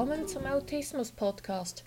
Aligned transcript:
willkommen 0.00 0.26
zum 0.26 0.46
Autismus-Podcast. 0.46 1.84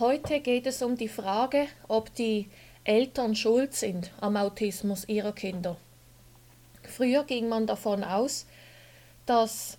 Heute 0.00 0.40
geht 0.40 0.66
es 0.66 0.82
um 0.82 0.96
die 0.96 1.06
Frage, 1.06 1.68
ob 1.86 2.12
die 2.16 2.48
Eltern 2.82 3.36
schuld 3.36 3.74
sind 3.76 4.10
am 4.20 4.36
Autismus 4.36 5.08
ihrer 5.08 5.30
Kinder. 5.30 5.76
Früher 6.82 7.22
ging 7.22 7.48
man 7.48 7.68
davon 7.68 8.02
aus, 8.02 8.44
dass 9.24 9.78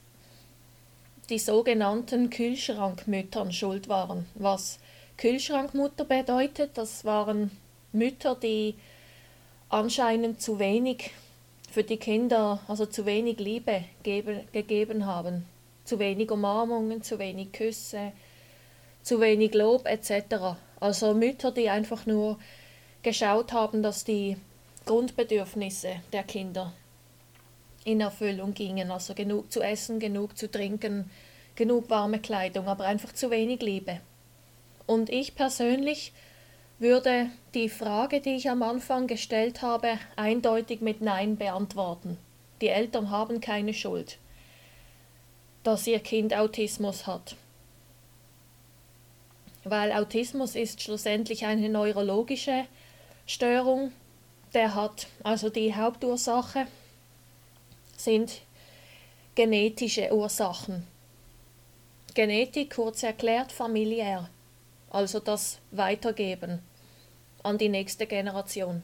die 1.29 1.37
sogenannten 1.37 2.29
Kühlschrankmüttern 2.29 3.51
schuld 3.51 3.89
waren. 3.89 4.25
Was 4.35 4.79
Kühlschrankmutter 5.17 6.05
bedeutet, 6.05 6.77
das 6.77 7.03
waren 7.03 7.51
Mütter, 7.91 8.35
die 8.35 8.75
anscheinend 9.67 10.41
zu 10.41 10.59
wenig 10.59 11.11
für 11.69 11.83
die 11.83 11.97
Kinder, 11.97 12.61
also 12.69 12.85
zu 12.85 13.05
wenig 13.05 13.37
Liebe 13.37 13.83
gebe, 14.03 14.45
gegeben 14.53 15.05
haben. 15.05 15.45
Zu 15.89 15.97
wenig 15.97 16.29
Umarmungen, 16.29 17.01
zu 17.01 17.17
wenig 17.17 17.51
Küsse, 17.51 18.11
zu 19.01 19.19
wenig 19.19 19.55
Lob 19.55 19.87
etc. 19.87 20.55
Also 20.79 21.15
Mütter, 21.15 21.51
die 21.51 21.67
einfach 21.67 22.05
nur 22.05 22.37
geschaut 23.01 23.53
haben, 23.53 23.81
dass 23.81 24.03
die 24.03 24.37
Grundbedürfnisse 24.85 25.95
der 26.13 26.21
Kinder 26.21 26.73
in 27.85 28.01
Erfüllung 28.01 28.53
gingen. 28.53 28.91
Also 28.91 29.15
genug 29.15 29.51
zu 29.51 29.61
essen, 29.61 29.99
genug 29.99 30.37
zu 30.37 30.51
trinken, 30.51 31.09
genug 31.55 31.89
warme 31.89 32.19
Kleidung, 32.19 32.67
aber 32.67 32.85
einfach 32.85 33.13
zu 33.13 33.31
wenig 33.31 33.63
Liebe. 33.63 33.99
Und 34.85 35.09
ich 35.09 35.33
persönlich 35.33 36.13
würde 36.77 37.31
die 37.55 37.69
Frage, 37.69 38.21
die 38.21 38.35
ich 38.35 38.47
am 38.47 38.61
Anfang 38.61 39.07
gestellt 39.07 39.63
habe, 39.63 39.97
eindeutig 40.15 40.81
mit 40.81 41.01
Nein 41.01 41.35
beantworten. 41.35 42.19
Die 42.61 42.67
Eltern 42.69 43.09
haben 43.09 43.41
keine 43.41 43.73
Schuld, 43.73 44.19
dass 45.63 45.87
ihr 45.87 45.99
Kind 45.99 46.33
Autismus 46.33 47.07
hat. 47.07 47.35
Weil 49.63 49.91
Autismus 49.91 50.55
ist 50.55 50.81
schlussendlich 50.81 51.45
eine 51.45 51.69
neurologische 51.69 52.65
Störung. 53.27 53.91
Der 54.53 54.73
hat 54.73 55.07
also 55.23 55.49
die 55.49 55.75
Hauptursache 55.75 56.65
sind 57.97 58.41
genetische 59.35 60.13
Ursachen. 60.13 60.87
Genetik 62.15 62.75
kurz 62.75 63.03
erklärt 63.03 63.51
familiär, 63.51 64.29
also 64.89 65.19
das 65.19 65.59
Weitergeben 65.71 66.59
an 67.43 67.57
die 67.57 67.69
nächste 67.69 68.07
Generation. 68.07 68.83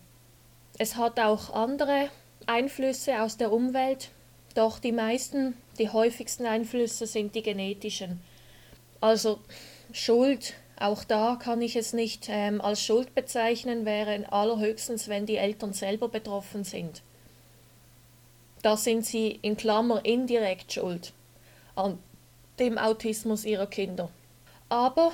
Es 0.78 0.96
hat 0.96 1.20
auch 1.20 1.54
andere 1.54 2.10
Einflüsse 2.46 3.22
aus 3.22 3.38
der 3.38 3.52
Umwelt, 3.52 4.10
doch 4.56 4.80
die 4.80 4.92
meisten, 4.92 5.56
die 5.78 5.90
häufigsten 5.90 6.46
Einflüsse 6.46 7.06
sind 7.06 7.36
die 7.36 7.44
genetischen. 7.44 8.22
Also 9.02 9.40
Schuld, 9.92 10.56
auch 10.80 11.04
da 11.04 11.36
kann 11.36 11.62
ich 11.62 11.76
es 11.76 11.94
nicht 11.94 12.28
ähm, 12.30 12.62
als 12.62 12.82
Schuld 12.82 13.14
bezeichnen, 13.14 13.86
wäre 13.86 14.32
allerhöchstens, 14.32 15.08
wenn 15.08 15.26
die 15.26 15.38
Eltern 15.38 15.74
selber 15.74 16.10
betroffen 16.10 16.64
sind. 16.64 17.02
Da 18.62 18.78
sind 18.78 19.06
sie 19.06 19.40
in 19.42 19.58
Klammer 19.58 20.04
indirekt 20.04 20.74
schuld 20.74 21.14
an 21.76 22.00
dem 22.58 22.78
Autismus 22.78 23.46
ihrer 23.46 23.68
Kinder. 23.68 24.10
Aber 24.70 25.12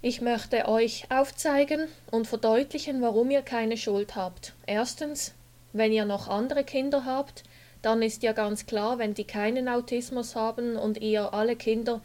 ich 0.00 0.20
möchte 0.20 0.66
euch 0.66 1.04
aufzeigen 1.10 1.88
und 2.10 2.26
verdeutlichen, 2.26 3.02
warum 3.02 3.30
ihr 3.30 3.42
keine 3.42 3.76
Schuld 3.76 4.16
habt. 4.16 4.54
Erstens, 4.66 5.34
wenn 5.72 5.92
ihr 5.92 6.04
noch 6.04 6.28
andere 6.28 6.64
Kinder 6.64 7.04
habt, 7.04 7.44
dann 7.82 8.02
ist 8.02 8.22
ja 8.22 8.32
ganz 8.32 8.66
klar, 8.66 8.98
wenn 8.98 9.14
die 9.14 9.24
keinen 9.24 9.68
Autismus 9.68 10.34
haben 10.34 10.76
und 10.76 11.00
ihr 11.00 11.32
alle 11.32 11.56
Kinder 11.56 12.00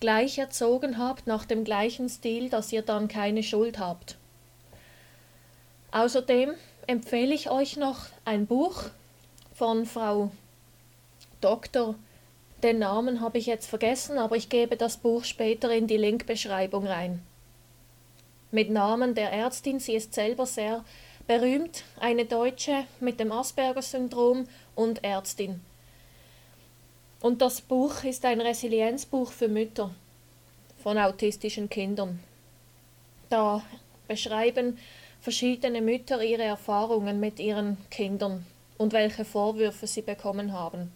gleich 0.00 0.38
erzogen 0.38 0.98
habt, 0.98 1.26
nach 1.26 1.44
dem 1.44 1.64
gleichen 1.64 2.08
Stil, 2.08 2.48
dass 2.48 2.72
ihr 2.72 2.82
dann 2.82 3.08
keine 3.08 3.42
Schuld 3.42 3.78
habt. 3.78 4.16
Außerdem 5.92 6.52
empfehle 6.86 7.34
ich 7.34 7.50
euch 7.50 7.76
noch 7.76 8.06
ein 8.24 8.46
Buch 8.46 8.84
von 9.54 9.86
Frau 9.86 10.30
Dr. 11.40 11.94
Den 12.62 12.78
Namen 12.78 13.20
habe 13.20 13.38
ich 13.38 13.46
jetzt 13.46 13.66
vergessen, 13.66 14.18
aber 14.18 14.36
ich 14.36 14.48
gebe 14.48 14.76
das 14.76 14.96
Buch 14.96 15.24
später 15.24 15.70
in 15.72 15.86
die 15.86 15.96
Linkbeschreibung 15.96 16.86
rein. 16.86 17.22
Mit 18.52 18.70
Namen 18.70 19.14
der 19.14 19.32
Ärztin, 19.32 19.80
sie 19.80 19.94
ist 19.94 20.14
selber 20.14 20.46
sehr 20.46 20.84
berühmt, 21.26 21.84
eine 21.98 22.24
Deutsche 22.24 22.84
mit 23.00 23.18
dem 23.18 23.32
Asperger-Syndrom 23.32 24.46
und 24.74 25.04
Ärztin. 25.04 25.60
Und 27.20 27.40
das 27.40 27.60
Buch 27.60 28.04
ist 28.04 28.24
ein 28.24 28.40
Resilienzbuch 28.40 29.30
für 29.30 29.48
Mütter 29.48 29.94
von 30.82 30.98
autistischen 30.98 31.68
Kindern. 31.68 32.20
Da 33.28 33.62
beschreiben 34.08 34.78
verschiedene 35.20 35.80
Mütter 35.80 36.22
ihre 36.22 36.42
Erfahrungen 36.42 37.20
mit 37.20 37.38
ihren 37.38 37.78
Kindern 37.90 38.44
und 38.76 38.92
welche 38.92 39.24
Vorwürfe 39.24 39.86
sie 39.86 40.02
bekommen 40.02 40.52
haben. 40.52 40.90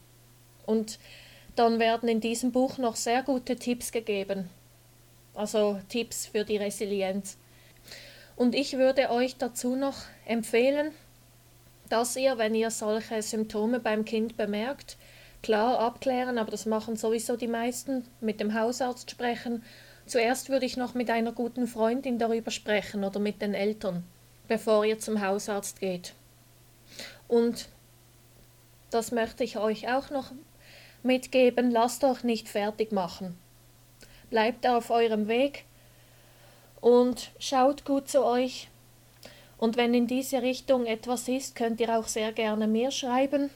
Und 0.66 0.98
dann 1.54 1.78
werden 1.78 2.08
in 2.08 2.20
diesem 2.20 2.50
Buch 2.50 2.76
noch 2.78 2.96
sehr 2.96 3.22
gute 3.22 3.56
Tipps 3.56 3.92
gegeben. 3.92 4.50
Also 5.34 5.78
Tipps 5.88 6.26
für 6.26 6.44
die 6.44 6.56
Resilienz. 6.56 7.38
Und 8.34 8.54
ich 8.54 8.76
würde 8.76 9.10
euch 9.10 9.36
dazu 9.36 9.76
noch 9.76 9.96
empfehlen, 10.26 10.90
dass 11.88 12.16
ihr, 12.16 12.38
wenn 12.38 12.54
ihr 12.54 12.70
solche 12.70 13.22
Symptome 13.22 13.80
beim 13.80 14.04
Kind 14.04 14.36
bemerkt, 14.36 14.96
klar 15.42 15.78
abklären, 15.78 16.38
aber 16.38 16.50
das 16.50 16.66
machen 16.66 16.96
sowieso 16.96 17.36
die 17.36 17.48
meisten, 17.48 18.04
mit 18.20 18.40
dem 18.40 18.54
Hausarzt 18.54 19.10
sprechen. 19.10 19.62
Zuerst 20.06 20.48
würde 20.48 20.66
ich 20.66 20.76
noch 20.76 20.94
mit 20.94 21.10
einer 21.10 21.32
guten 21.32 21.66
Freundin 21.66 22.18
darüber 22.18 22.50
sprechen 22.50 23.04
oder 23.04 23.20
mit 23.20 23.42
den 23.42 23.54
Eltern, 23.54 24.04
bevor 24.48 24.84
ihr 24.84 24.98
zum 24.98 25.20
Hausarzt 25.20 25.80
geht. 25.80 26.14
Und 27.28 27.68
das 28.90 29.12
möchte 29.12 29.44
ich 29.44 29.58
euch 29.58 29.88
auch 29.88 30.10
noch 30.10 30.32
mitgeben, 31.02 31.70
lasst 31.70 32.04
euch 32.04 32.24
nicht 32.24 32.48
fertig 32.48 32.92
machen. 32.92 33.38
Bleibt 34.30 34.66
auf 34.66 34.90
eurem 34.90 35.28
Weg 35.28 35.64
und 36.80 37.30
schaut 37.38 37.84
gut 37.84 38.08
zu 38.08 38.24
euch. 38.24 38.68
Und 39.58 39.76
wenn 39.76 39.94
in 39.94 40.06
diese 40.06 40.42
Richtung 40.42 40.86
etwas 40.86 41.28
ist, 41.28 41.54
könnt 41.54 41.80
ihr 41.80 41.98
auch 41.98 42.06
sehr 42.06 42.32
gerne 42.32 42.66
mir 42.66 42.90
schreiben 42.90 43.50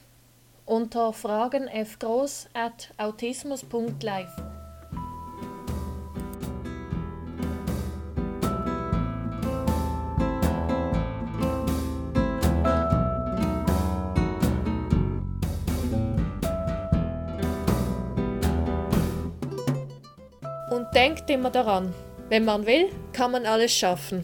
unter 0.65 1.11
fragen 1.11 1.67
fgroß 1.67 2.47
at 2.53 2.91
autismus.live. 2.97 4.29
Und 20.69 20.95
denkt 20.95 21.29
immer 21.29 21.49
daran, 21.49 21.93
wenn 22.29 22.45
man 22.45 22.65
will, 22.65 22.89
kann 23.11 23.31
man 23.31 23.45
alles 23.45 23.73
schaffen. 23.73 24.23